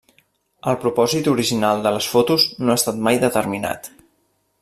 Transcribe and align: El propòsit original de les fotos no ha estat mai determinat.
El 0.69 0.77
propòsit 0.85 1.29
original 1.33 1.83
de 1.85 1.91
les 1.97 2.09
fotos 2.13 2.47
no 2.65 2.75
ha 2.75 2.79
estat 2.83 3.05
mai 3.09 3.23
determinat. 3.27 3.93